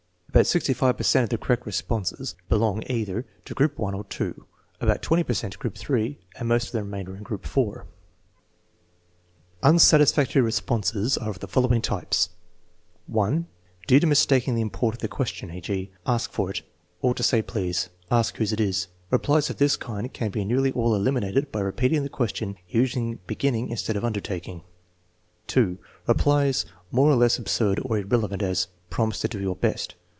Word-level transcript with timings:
About 0.33 0.47
65 0.47 0.95
per 0.95 1.03
cent 1.03 1.23
of 1.25 1.29
the 1.29 1.37
correct 1.45 1.65
responses 1.65 2.35
belong 2.47 2.83
either 2.87 3.25
to 3.43 3.53
group 3.53 3.77
(1) 3.77 3.93
or 3.93 4.05
(2), 4.05 4.45
about 4.79 5.01
20 5.01 5.23
per 5.25 5.33
cent 5.33 5.51
to 5.51 5.59
group 5.59 5.75
(3), 5.77 6.17
and 6.37 6.47
most 6.47 6.67
of 6.67 6.71
the 6.71 6.83
remain 6.85 7.05
der 7.05 7.17
to 7.17 7.21
group 7.21 7.45
(4). 7.45 7.85
270 9.61 9.63
THE 9.67 9.73
MEASUREMENT 9.73 9.91
OF 9.91 10.19
INTELLIGENCE 10.23 10.29
Unsatisfactory 10.31 10.41
responses 10.41 11.17
are 11.17 11.29
of 11.31 11.39
the 11.39 11.49
following 11.49 11.81
types: 11.81 12.29
(1) 13.07 13.45
Due 13.87 13.99
to 13.99 14.07
mistaking 14.07 14.55
tlie 14.55 14.61
import 14.61 14.95
of 14.95 14.99
the 15.01 15.09
question; 15.09 15.51
e.g.: 15.51 15.91
"Ask 16.07 16.31
for 16.31 16.49
it." 16.49 16.61
"Ought 17.01 17.17
to 17.17 17.23
say 17.23 17.41
please." 17.41 17.89
"Ask 18.09 18.37
whose 18.37 18.53
it 18.53 18.61
is." 18.61 18.87
Replies 19.09 19.49
of 19.49 19.57
this 19.57 19.75
kind 19.75 20.13
can 20.13 20.31
be 20.31 20.45
nearly 20.45 20.71
all 20.71 20.95
eliminated 20.95 21.51
by 21.51 21.59
repeating 21.59 22.03
the 22.03 22.09
ques 22.09 22.33
tion, 22.37 22.55
using 22.69 23.19
beginning 23.27 23.67
instead 23.67 23.97
of 23.97 24.03
undertaJdng. 24.03 24.63
(2) 25.47 25.77
Replies 26.07 26.65
more 26.89 27.11
or 27.11 27.15
less 27.15 27.37
absurd 27.37 27.81
or 27.83 27.97
irrelevant; 27.97 28.41
as: 28.41 28.67
"Promise 28.89 29.19
to 29.19 29.27
do 29.27 29.41
your 29.41 29.57
best." 29.57 29.95